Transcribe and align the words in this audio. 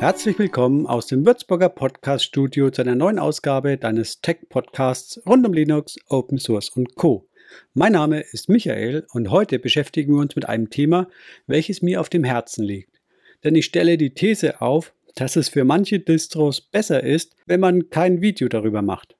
Herzlich 0.00 0.38
willkommen 0.38 0.86
aus 0.86 1.08
dem 1.08 1.26
Würzburger 1.26 1.68
Podcast 1.68 2.24
Studio 2.24 2.70
zu 2.70 2.80
einer 2.80 2.94
neuen 2.94 3.18
Ausgabe 3.18 3.76
deines 3.76 4.22
Tech 4.22 4.38
Podcasts 4.48 5.20
rund 5.26 5.46
um 5.46 5.52
Linux, 5.52 5.98
Open 6.08 6.38
Source 6.38 6.70
und 6.70 6.94
Co. 6.94 7.28
Mein 7.74 7.92
Name 7.92 8.20
ist 8.20 8.48
Michael 8.48 9.06
und 9.12 9.30
heute 9.30 9.58
beschäftigen 9.58 10.14
wir 10.14 10.20
uns 10.22 10.34
mit 10.36 10.48
einem 10.48 10.70
Thema, 10.70 11.10
welches 11.46 11.82
mir 11.82 12.00
auf 12.00 12.08
dem 12.08 12.24
Herzen 12.24 12.64
liegt. 12.64 12.98
Denn 13.44 13.54
ich 13.54 13.66
stelle 13.66 13.98
die 13.98 14.14
These 14.14 14.62
auf, 14.62 14.94
dass 15.16 15.36
es 15.36 15.50
für 15.50 15.64
manche 15.64 16.00
Distros 16.00 16.62
besser 16.62 17.04
ist, 17.04 17.36
wenn 17.44 17.60
man 17.60 17.90
kein 17.90 18.22
Video 18.22 18.48
darüber 18.48 18.80
macht. 18.80 19.18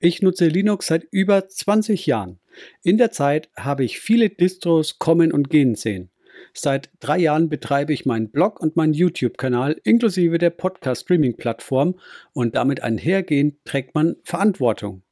Ich 0.00 0.22
nutze 0.22 0.48
Linux 0.48 0.88
seit 0.88 1.06
über 1.12 1.48
20 1.48 2.06
Jahren. 2.06 2.40
In 2.82 2.98
der 2.98 3.12
Zeit 3.12 3.48
habe 3.56 3.84
ich 3.84 4.00
viele 4.00 4.28
Distros 4.28 4.98
kommen 4.98 5.30
und 5.30 5.50
gehen 5.50 5.76
sehen. 5.76 6.10
Seit 6.52 6.90
drei 7.00 7.18
Jahren 7.18 7.48
betreibe 7.48 7.92
ich 7.92 8.06
meinen 8.06 8.30
Blog 8.30 8.60
und 8.60 8.76
meinen 8.76 8.92
YouTube-Kanal 8.92 9.80
inklusive 9.84 10.38
der 10.38 10.50
Podcast-Streaming-Plattform 10.50 11.94
und 12.32 12.56
damit 12.56 12.82
einhergehend 12.82 13.56
trägt 13.64 13.94
man 13.94 14.16
Verantwortung. 14.22 15.02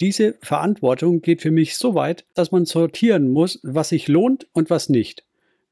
Diese 0.00 0.34
Verantwortung 0.40 1.20
geht 1.20 1.42
für 1.42 1.50
mich 1.50 1.76
so 1.76 1.94
weit, 1.94 2.24
dass 2.34 2.52
man 2.52 2.64
sortieren 2.64 3.30
muss, 3.30 3.60
was 3.62 3.90
sich 3.90 4.08
lohnt 4.08 4.46
und 4.52 4.70
was 4.70 4.88
nicht. 4.88 5.24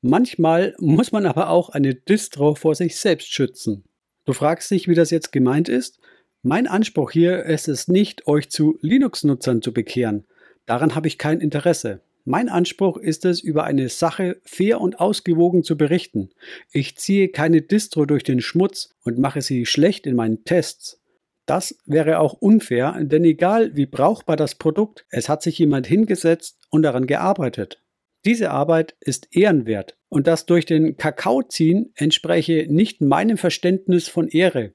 Manchmal 0.03 0.75
muss 0.79 1.12
man 1.12 1.27
aber 1.27 1.51
auch 1.51 1.70
eine 1.70 1.95
Distro 1.95 2.55
vor 2.55 2.75
sich 2.75 2.97
selbst 2.97 3.33
schützen. 3.33 3.84
Du 4.27 4.33
fragst 4.33 4.70
dich, 4.70 4.87
wie 4.87 4.95
das 4.95 5.11
jetzt 5.11 5.33
gemeint 5.33 5.69
ist? 5.69 5.98
Mein 6.43 6.67
Anspruch 6.67 7.11
hier 7.11 7.45
ist 7.45 7.67
es 7.67 7.89
nicht, 7.89 8.27
euch 8.27 8.51
zu 8.51 8.79
Linux-Nutzern 8.81 9.62
zu 9.62 9.73
bekehren. 9.73 10.27
Daran 10.67 10.95
habe 10.95 11.09
ich 11.09 11.19
kein 11.19 11.41
Interesse. 11.41 12.03
Mein 12.28 12.50
Anspruch 12.50 12.98
ist 12.98 13.24
es, 13.24 13.41
über 13.41 13.64
eine 13.64 13.89
Sache 13.89 14.36
fair 14.44 14.83
und 14.83 15.00
ausgewogen 15.00 15.64
zu 15.64 15.78
berichten. 15.78 16.28
Ich 16.70 16.98
ziehe 16.98 17.30
keine 17.30 17.62
Distro 17.62 18.05
durch 18.05 18.22
den 18.22 18.42
Schmutz 18.42 18.91
und 19.03 19.19
mache 19.19 19.41
sie 19.41 19.64
schlecht 19.64 20.06
in 20.06 20.14
meinen 20.14 20.44
Tests. 20.44 21.00
Das 21.47 21.78
wäre 21.86 22.19
auch 22.19 22.34
unfair, 22.34 22.98
denn 23.00 23.25
egal 23.25 23.75
wie 23.77 23.86
brauchbar 23.86 24.36
das 24.36 24.56
Produkt, 24.56 25.06
es 25.08 25.30
hat 25.30 25.42
sich 25.42 25.58
jemand 25.58 25.86
hingesetzt 25.86 26.58
und 26.69 26.83
daran 26.83 27.06
gearbeitet. 27.06 27.83
Diese 28.27 28.50
Arbeit 28.50 28.94
ist 29.00 29.34
ehrenwert 29.34 29.97
und 30.10 30.27
das 30.27 30.44
durch 30.44 30.66
den 30.66 30.98
Kakao 30.98 31.44
ziehen 31.44 31.92
entspreche 31.94 32.66
nicht 32.69 33.00
meinem 33.00 33.38
Verständnis 33.38 34.06
von 34.06 34.28
Ehre. 34.28 34.75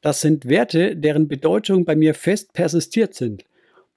Das 0.00 0.20
sind 0.20 0.48
Werte, 0.48 0.96
deren 0.96 1.28
Bedeutung 1.28 1.84
bei 1.84 1.94
mir 1.94 2.14
fest 2.14 2.54
persistiert 2.54 3.14
sind. 3.14 3.44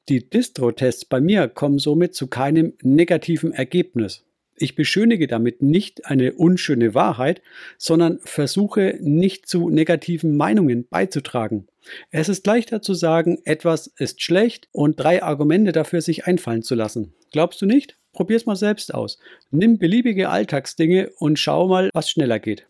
Die 0.09 0.29
Distro-Tests 0.29 1.05
bei 1.05 1.21
mir 1.21 1.47
kommen 1.47 1.79
somit 1.79 2.15
zu 2.15 2.27
keinem 2.27 2.73
negativen 2.81 3.53
Ergebnis. 3.53 4.23
Ich 4.57 4.75
beschönige 4.75 5.27
damit 5.27 5.61
nicht 5.61 6.05
eine 6.05 6.33
unschöne 6.33 6.93
Wahrheit, 6.93 7.41
sondern 7.77 8.19
versuche 8.23 8.97
nicht 9.01 9.47
zu 9.47 9.69
negativen 9.69 10.37
Meinungen 10.37 10.87
beizutragen. 10.87 11.67
Es 12.11 12.29
ist 12.29 12.45
leichter 12.45 12.81
zu 12.81 12.93
sagen, 12.93 13.39
etwas 13.43 13.87
ist 13.87 14.21
schlecht 14.21 14.67
und 14.71 14.99
drei 14.99 15.23
Argumente 15.23 15.71
dafür 15.71 16.01
sich 16.01 16.25
einfallen 16.25 16.61
zu 16.61 16.75
lassen. 16.75 17.13
Glaubst 17.31 17.61
du 17.61 17.65
nicht? 17.65 17.97
Probier's 18.13 18.45
mal 18.45 18.55
selbst 18.55 18.93
aus. 18.93 19.17
Nimm 19.51 19.77
beliebige 19.77 20.29
Alltagsdinge 20.29 21.11
und 21.17 21.39
schau 21.39 21.67
mal, 21.67 21.89
was 21.93 22.09
schneller 22.09 22.39
geht. 22.39 22.67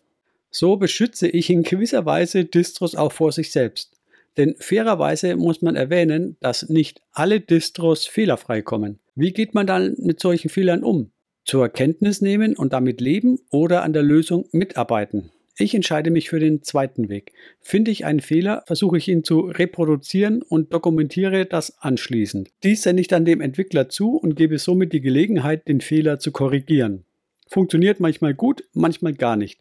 So 0.50 0.76
beschütze 0.76 1.28
ich 1.28 1.50
in 1.50 1.62
gewisser 1.62 2.06
Weise 2.06 2.44
Distros 2.44 2.94
auch 2.94 3.12
vor 3.12 3.32
sich 3.32 3.50
selbst. 3.52 3.92
Denn 4.36 4.54
fairerweise 4.58 5.36
muss 5.36 5.62
man 5.62 5.76
erwähnen, 5.76 6.36
dass 6.40 6.68
nicht 6.68 7.02
alle 7.12 7.40
Distros 7.40 8.06
fehlerfrei 8.06 8.62
kommen. 8.62 8.98
Wie 9.14 9.32
geht 9.32 9.54
man 9.54 9.66
dann 9.66 9.94
mit 9.98 10.20
solchen 10.20 10.48
Fehlern 10.48 10.82
um? 10.82 11.12
Zur 11.44 11.68
Kenntnis 11.68 12.20
nehmen 12.20 12.56
und 12.56 12.72
damit 12.72 13.00
leben 13.00 13.38
oder 13.50 13.82
an 13.82 13.92
der 13.92 14.02
Lösung 14.02 14.48
mitarbeiten? 14.52 15.30
Ich 15.58 15.74
entscheide 15.74 16.10
mich 16.10 16.30
für 16.30 16.40
den 16.40 16.62
zweiten 16.62 17.10
Weg. 17.10 17.32
Finde 17.60 17.90
ich 17.90 18.06
einen 18.06 18.20
Fehler, 18.20 18.62
versuche 18.66 18.96
ich 18.96 19.08
ihn 19.08 19.22
zu 19.22 19.40
reproduzieren 19.40 20.40
und 20.40 20.72
dokumentiere 20.72 21.44
das 21.44 21.78
anschließend. 21.78 22.48
Dies 22.62 22.82
sende 22.82 23.02
ich 23.02 23.08
dann 23.08 23.26
dem 23.26 23.42
Entwickler 23.42 23.90
zu 23.90 24.16
und 24.16 24.34
gebe 24.34 24.58
somit 24.58 24.94
die 24.94 25.02
Gelegenheit, 25.02 25.68
den 25.68 25.82
Fehler 25.82 26.18
zu 26.18 26.32
korrigieren. 26.32 27.04
Funktioniert 27.52 28.00
manchmal 28.00 28.32
gut, 28.32 28.64
manchmal 28.72 29.12
gar 29.12 29.36
nicht. 29.36 29.60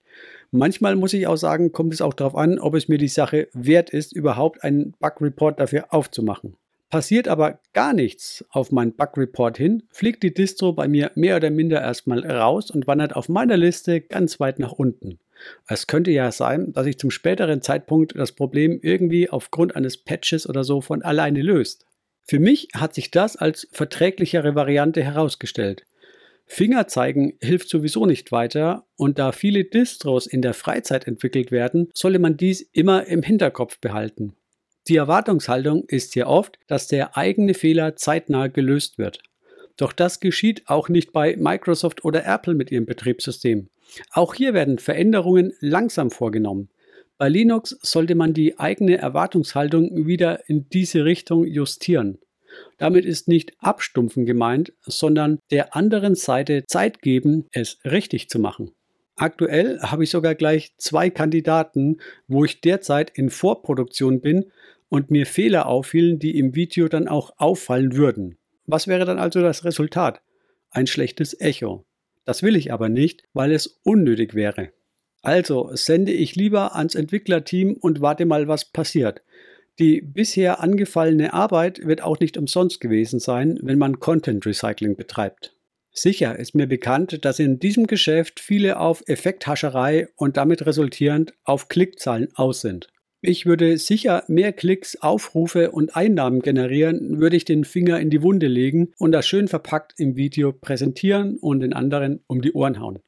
Manchmal 0.50 0.96
muss 0.96 1.12
ich 1.12 1.28
auch 1.28 1.35
sagen, 1.35 1.74
kommt 1.74 1.94
es 1.94 2.00
auch 2.00 2.13
darauf 2.13 2.38
an, 2.38 2.57
ob 2.57 2.74
es 2.74 2.88
mir 2.88 2.97
die 2.97 3.09
Sache 3.09 3.50
wert 3.52 3.90
ist, 3.90 4.13
überhaupt 4.13 4.63
einen 4.63 4.94
Bug-Report 5.02 5.59
dafür 5.59 5.94
aufzumachen. 5.94 6.56
Passiert 6.90 7.28
aber 7.28 7.59
gar 7.74 7.91
nichts 7.91 8.46
auf 8.50 8.72
meinen 8.72 8.94
Bug-Report 8.94 9.57
hin, 9.57 9.84
fliegt 9.90 10.24
die 10.24 10.34
Distro 10.34 10.72
bei 10.72 10.88
mir 10.88 11.12
mehr 11.16 11.35
oder 11.35 11.50
minder 11.50 11.81
erstmal 11.81 12.25
raus 12.25 12.72
und 12.72 12.88
wandert 12.88 13.13
auf 13.13 13.28
meiner 13.28 13.57
Liste 13.57 14.00
ganz 14.00 14.40
weit 14.40 14.59
nach 14.59 14.72
unten. 14.72 15.19
Es 15.68 15.85
könnte 15.85 16.12
ja 16.12 16.31
sein, 16.31 16.72
dass 16.72 16.85
sich 16.85 16.97
zum 16.97 17.12
späteren 17.12 17.62
Zeitpunkt 17.62 18.18
das 18.18 18.31
Problem 18.31 18.80
irgendwie 18.81 19.30
aufgrund 19.30 19.75
eines 19.75 19.97
Patches 19.97 20.47
oder 20.47 20.63
so 20.63 20.80
von 20.80 21.01
alleine 21.01 21.41
löst. 21.41 21.85
Für 22.24 22.40
mich 22.40 22.69
hat 22.74 22.94
sich 22.94 23.12
das 23.12 23.35
als 23.35 23.68
verträglichere 23.74 24.56
Variante 24.56 25.03
herausgestellt. 25.03 25.84
Fingerzeigen 26.53 27.38
hilft 27.39 27.69
sowieso 27.69 28.06
nicht 28.06 28.34
weiter 28.34 28.85
und 28.97 29.19
da 29.19 29.31
viele 29.31 29.63
Distros 29.63 30.28
in 30.28 30.41
der 30.41 30.53
Freizeit 30.53 31.07
entwickelt 31.07 31.50
werden, 31.50 31.88
sollte 31.94 32.19
man 32.19 32.35
dies 32.35 32.59
immer 32.73 33.07
im 33.07 33.23
Hinterkopf 33.23 33.79
behalten. 33.79 34.34
Die 34.89 34.97
Erwartungshaltung 34.97 35.85
ist 35.88 36.13
hier 36.13 36.28
oft, 36.28 36.59
dass 36.67 36.89
der 36.89 37.16
eigene 37.16 37.53
Fehler 37.53 37.95
zeitnah 37.95 38.47
gelöst 38.47 38.97
wird. 38.97 39.19
Doch 39.78 39.94
das 39.94 40.19
geschieht 40.19 40.63
auch 40.67 40.89
nicht 40.89 41.13
bei 41.13 41.38
Microsoft 41.38 42.03
oder 42.03 42.25
Apple 42.25 42.53
mit 42.53 42.69
ihrem 42.69 42.85
Betriebssystem. 42.85 43.69
Auch 44.12 44.33
hier 44.33 44.53
werden 44.53 44.78
Veränderungen 44.78 45.53
langsam 45.62 46.12
vorgenommen. 46.12 46.68
Bei 47.18 47.29
Linux 47.29 47.78
sollte 47.81 48.16
man 48.16 48.33
die 48.33 48.59
eigene 48.59 48.97
Erwartungshaltung 48.97 50.06
wieder 50.06 50.50
in 50.50 50.68
diese 50.68 51.06
Richtung 51.06 51.45
justieren. 51.45 52.18
Damit 52.78 53.06
ist 53.06 53.28
nicht 53.28 53.53
abstumpfen 53.59 54.25
gemeint, 54.25 54.73
sondern 54.81 55.39
der 55.51 55.75
anderen 55.75 56.16
Seite 56.16 56.63
Zeit 56.67 57.01
geben, 57.01 57.47
es 57.51 57.79
richtig 57.85 58.29
zu 58.29 58.39
machen. 58.39 58.72
Aktuell 59.16 59.79
habe 59.81 60.03
ich 60.03 60.09
sogar 60.09 60.35
gleich 60.35 60.75
zwei 60.78 61.09
Kandidaten, 61.09 61.97
wo 62.28 62.44
ich 62.44 62.62
derzeit 62.62 63.12
in 63.12 63.29
Vorproduktion 63.29 64.22
bin 64.22 64.51
und 64.89 65.12
mir 65.12 65.25
Fehler 65.25 65.67
auffielen, 65.67 66.19
die 66.19 66.38
im 66.38 66.56
Video 66.56 66.88
dann 66.88 67.07
auch 67.07 67.31
auffallen 67.38 67.95
würden. 67.95 68.38
Was 68.66 68.88
wäre 68.88 69.06
dann 69.06 69.19
also 69.19 69.41
das 69.41 69.63
Resultat? 69.63 70.22
Ein 70.69 70.88
schlechtes 70.88 71.39
Echo. 71.39 71.85
Das 72.25 72.44
will 72.44 72.56
ich 72.56 72.72
aber 72.72 72.89
nicht, 72.89 73.23
weil 73.33 73.51
es 73.51 73.79
unnötig 73.83 74.33
wäre. 74.33 74.72
Also 75.22 75.69
sende 75.73 76.12
ich 76.12 76.35
lieber 76.35 76.75
ans 76.75 76.95
Entwicklerteam 76.95 77.75
und 77.79 78.01
warte 78.01 78.25
mal, 78.25 78.47
was 78.47 78.72
passiert. 78.72 79.22
Die 79.80 80.02
bisher 80.02 80.59
angefallene 80.59 81.34
Arbeit 81.34 81.86
wird 81.86 82.04
auch 82.04 82.20
nicht 82.20 82.38
umsonst 82.38 82.82
gewesen 82.82 83.20
sein, 83.20 83.58
wenn 83.62 83.78
man 83.78 84.00
Content 84.00 84.46
Recycling 84.46 84.96
betreibt. 84.96 85.56
Sicher 85.94 86.40
ist 86.40 86.56
mir 86.56 86.68
bekannt, 86.68 87.26
dass 87.26 87.40
in 87.40 87.59
diesem 87.59 87.88
Geschäft 87.88 88.40
viele 88.40 88.80
auf 88.80 89.04
Effekthascherei 89.08 90.08
und 90.16 90.38
damit 90.38 90.66
resultierend 90.66 91.34
auf 91.44 91.68
Klickzahlen 91.68 92.30
aus 92.36 92.62
sind. 92.62 92.88
Ich 93.24 93.46
würde 93.46 93.78
sicher 93.78 94.24
mehr 94.28 94.52
Klicks, 94.52 94.96
Aufrufe 94.96 95.72
und 95.72 95.96
Einnahmen 95.96 96.40
generieren, 96.42 97.20
würde 97.20 97.36
ich 97.36 97.46
den 97.46 97.66
Finger 97.66 98.00
in 98.00 98.10
die 98.10 98.24
Wunde 98.24 98.48
legen 98.48 98.94
und 98.98 99.12
das 99.12 99.28
schön 99.28 99.48
verpackt 99.48 99.94
im 100.00 100.16
Video 100.16 100.52
präsentieren 100.52 101.38
und 101.38 101.60
den 101.60 101.74
anderen 101.74 102.22
um 102.26 102.42
die 102.42 102.54
Ohren 102.54 102.80
hauen. 102.80 103.00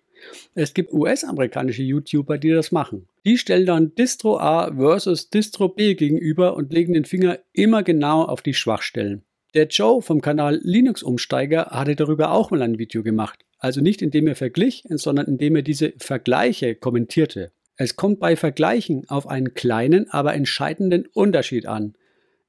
Es 0.53 0.73
gibt 0.73 0.93
US-amerikanische 0.93 1.83
YouTuber, 1.83 2.37
die 2.37 2.51
das 2.51 2.71
machen. 2.71 3.07
Die 3.25 3.37
stellen 3.37 3.65
dann 3.65 3.95
Distro 3.95 4.37
A 4.37 4.73
versus 4.75 5.29
Distro 5.29 5.69
B 5.69 5.95
gegenüber 5.95 6.55
und 6.57 6.73
legen 6.73 6.93
den 6.93 7.05
Finger 7.05 7.39
immer 7.53 7.81
genau 7.81 8.23
auf 8.23 8.41
die 8.41 8.53
Schwachstellen. 8.53 9.23
Der 9.53 9.67
Joe 9.67 10.01
vom 10.01 10.19
Kanal 10.19 10.59
Linux 10.63 11.03
Umsteiger 11.03 11.67
hatte 11.67 11.95
darüber 11.95 12.31
auch 12.31 12.51
mal 12.51 12.61
ein 12.61 12.79
Video 12.79 13.01
gemacht. 13.01 13.45
Also 13.59 13.79
nicht 13.79 14.01
indem 14.01 14.27
er 14.27 14.35
verglich, 14.35 14.83
sondern 14.89 15.27
indem 15.27 15.55
er 15.55 15.61
diese 15.61 15.93
Vergleiche 15.97 16.75
kommentierte. 16.75 17.51
Es 17.77 17.95
kommt 17.95 18.19
bei 18.19 18.35
Vergleichen 18.35 19.07
auf 19.09 19.25
einen 19.27 19.53
kleinen, 19.53 20.09
aber 20.09 20.33
entscheidenden 20.33 21.05
Unterschied 21.13 21.65
an. 21.65 21.95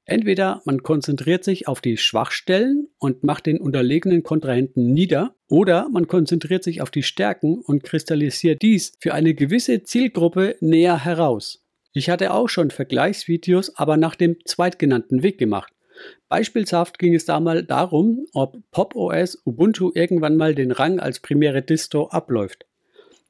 Entweder 0.07 0.61
man 0.65 0.83
konzentriert 0.83 1.43
sich 1.43 1.67
auf 1.67 1.81
die 1.81 1.97
Schwachstellen 1.97 2.87
und 2.99 3.23
macht 3.23 3.47
den 3.47 3.59
unterlegenen 3.59 4.21
Kontrahenten 4.21 4.93
nieder, 4.93 5.35
oder 5.49 5.89
man 5.89 6.07
konzentriert 6.07 6.63
sich 6.63 6.81
auf 6.81 6.91
die 6.91 7.03
Stärken 7.03 7.59
und 7.59 7.83
kristallisiert 7.83 8.61
dies 8.61 8.93
für 8.99 9.15
eine 9.15 9.33
gewisse 9.33 9.83
Zielgruppe 9.83 10.57
näher 10.59 11.03
heraus. 11.03 11.63
Ich 11.91 12.09
hatte 12.09 12.33
auch 12.33 12.49
schon 12.49 12.69
Vergleichsvideos, 12.69 13.77
aber 13.77 13.97
nach 13.97 14.15
dem 14.15 14.37
zweitgenannten 14.45 15.23
Weg 15.23 15.39
gemacht. 15.39 15.73
Beispielshaft 16.29 16.99
ging 16.99 17.15
es 17.15 17.25
damals 17.25 17.65
darum, 17.67 18.27
ob 18.33 18.57
Pop 18.71 18.95
OS 18.95 19.41
Ubuntu 19.45 19.91
irgendwann 19.95 20.35
mal 20.35 20.53
den 20.53 20.71
Rang 20.71 20.99
als 20.99 21.19
primäre 21.19 21.61
Distro 21.61 22.09
abläuft. 22.09 22.65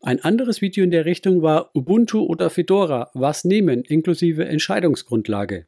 Ein 0.02 0.24
anderes 0.24 0.62
Video 0.62 0.84
in 0.84 0.92
der 0.92 1.06
Richtung 1.06 1.42
war 1.42 1.70
Ubuntu 1.74 2.26
oder 2.26 2.50
Fedora, 2.50 3.12
was 3.14 3.46
nehmen, 3.46 3.84
inklusive 3.84 4.46
Entscheidungsgrundlage. 4.46 5.68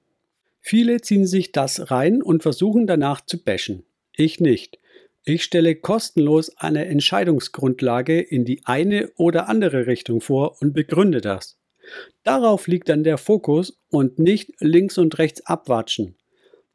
Viele 0.68 1.00
ziehen 1.00 1.26
sich 1.26 1.54
das 1.54 1.92
rein 1.92 2.22
und 2.22 2.44
versuchen 2.44 2.88
danach 2.88 3.22
zu 3.22 3.42
bashen. 3.42 3.86
Ich 4.12 4.42
nicht. 4.42 4.80
Ich 5.24 5.46
stelle 5.46 5.76
kostenlos 5.76 6.58
eine 6.58 6.88
Entscheidungsgrundlage 6.88 8.20
in 8.20 8.44
die 8.44 8.66
eine 8.66 9.10
oder 9.16 9.48
andere 9.48 9.88
Richtung 9.88 10.20
vor 10.20 10.62
und 10.62 10.74
begründe 10.74 11.22
das. 11.22 11.58
Darauf 12.26 12.68
liegt 12.68 12.90
dann 12.90 13.06
der 13.06 13.18
Fokus 13.18 13.80
und 13.92 14.20
nicht 14.20 14.56
links 14.60 14.98
und 14.98 15.18
rechts 15.20 15.46
abwatschen. 15.46 16.18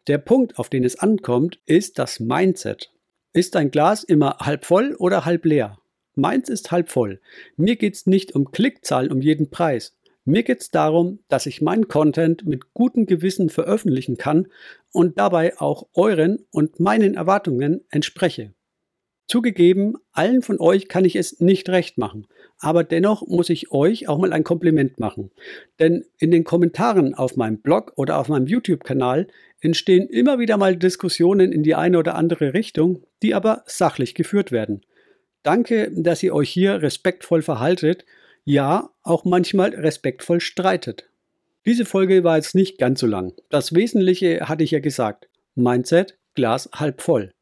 Der 0.06 0.16
Punkt, 0.16 0.58
auf 0.58 0.70
den 0.70 0.84
es 0.84 0.98
ankommt, 0.98 1.60
ist 1.66 1.98
das 1.98 2.18
Mindset. 2.18 2.94
Ist 3.34 3.56
dein 3.56 3.70
Glas 3.70 4.04
immer 4.04 4.38
halb 4.38 4.64
voll 4.64 4.94
oder 4.94 5.26
halb 5.26 5.44
leer? 5.44 5.76
Meins 6.14 6.48
ist 6.48 6.70
halb 6.70 6.88
voll. 6.88 7.20
Mir 7.58 7.76
geht 7.76 7.92
es 7.92 8.06
nicht 8.06 8.34
um 8.34 8.52
Klickzahlen 8.52 9.12
um 9.12 9.20
jeden 9.20 9.50
Preis. 9.50 9.94
Mir 10.24 10.44
geht 10.44 10.60
es 10.60 10.70
darum, 10.70 11.18
dass 11.28 11.46
ich 11.46 11.62
meinen 11.62 11.88
Content 11.88 12.46
mit 12.46 12.74
gutem 12.74 13.06
Gewissen 13.06 13.48
veröffentlichen 13.48 14.18
kann 14.18 14.46
und 14.92 15.18
dabei 15.18 15.58
auch 15.58 15.88
euren 15.94 16.46
und 16.50 16.78
meinen 16.78 17.14
Erwartungen 17.14 17.80
entspreche. 17.90 18.52
Zugegeben, 19.26 19.94
allen 20.12 20.42
von 20.42 20.60
euch 20.60 20.88
kann 20.88 21.04
ich 21.04 21.16
es 21.16 21.40
nicht 21.40 21.68
recht 21.70 21.96
machen, 21.96 22.26
aber 22.58 22.84
dennoch 22.84 23.26
muss 23.26 23.50
ich 23.50 23.72
euch 23.72 24.06
auch 24.06 24.18
mal 24.18 24.32
ein 24.32 24.44
Kompliment 24.44 25.00
machen. 25.00 25.30
Denn 25.78 26.04
in 26.18 26.30
den 26.30 26.44
Kommentaren 26.44 27.14
auf 27.14 27.36
meinem 27.36 27.58
Blog 27.58 27.92
oder 27.96 28.18
auf 28.18 28.28
meinem 28.28 28.46
YouTube-Kanal 28.46 29.28
entstehen 29.60 30.08
immer 30.08 30.38
wieder 30.38 30.56
mal 30.56 30.76
Diskussionen 30.76 31.50
in 31.50 31.62
die 31.62 31.74
eine 31.74 31.98
oder 31.98 32.14
andere 32.14 32.52
Richtung, 32.52 33.04
die 33.22 33.34
aber 33.34 33.62
sachlich 33.66 34.14
geführt 34.14 34.52
werden. 34.52 34.82
Danke, 35.42 35.90
dass 35.92 36.22
ihr 36.22 36.34
euch 36.34 36.50
hier 36.50 36.82
respektvoll 36.82 37.42
verhaltet, 37.42 38.04
ja, 38.44 38.90
auch 39.02 39.24
manchmal 39.24 39.70
respektvoll 39.70 40.40
streitet. 40.40 41.08
Diese 41.64 41.84
Folge 41.84 42.24
war 42.24 42.36
jetzt 42.36 42.54
nicht 42.54 42.78
ganz 42.78 43.00
so 43.00 43.06
lang. 43.06 43.34
Das 43.48 43.74
Wesentliche 43.74 44.48
hatte 44.48 44.64
ich 44.64 44.72
ja 44.72 44.80
gesagt. 44.80 45.28
Mindset, 45.54 46.18
Glas 46.34 46.68
halb 46.74 47.02
voll. 47.02 47.32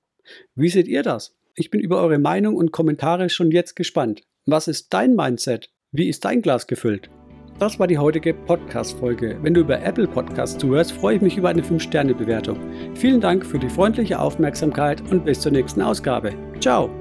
Wie 0.54 0.68
seht 0.68 0.88
ihr 0.88 1.02
das? 1.02 1.36
Ich 1.54 1.70
bin 1.70 1.80
über 1.80 2.00
eure 2.00 2.18
Meinung 2.18 2.56
und 2.56 2.72
Kommentare 2.72 3.30
schon 3.30 3.50
jetzt 3.50 3.76
gespannt. 3.76 4.22
Was 4.46 4.68
ist 4.68 4.92
dein 4.92 5.14
Mindset? 5.14 5.70
Wie 5.92 6.08
ist 6.08 6.24
dein 6.24 6.42
Glas 6.42 6.66
gefüllt? 6.66 7.10
Das 7.58 7.78
war 7.78 7.86
die 7.86 7.98
heutige 7.98 8.32
Podcast-Folge. 8.32 9.38
Wenn 9.42 9.52
du 9.52 9.60
über 9.60 9.82
Apple 9.82 10.08
Podcasts 10.08 10.58
zuhörst, 10.58 10.92
freue 10.92 11.16
ich 11.16 11.22
mich 11.22 11.36
über 11.36 11.50
eine 11.50 11.62
5-Sterne-Bewertung. 11.62 12.58
Vielen 12.94 13.20
Dank 13.20 13.44
für 13.44 13.58
die 13.58 13.68
freundliche 13.68 14.18
Aufmerksamkeit 14.18 15.02
und 15.10 15.24
bis 15.26 15.40
zur 15.40 15.52
nächsten 15.52 15.82
Ausgabe. 15.82 16.32
Ciao! 16.60 16.99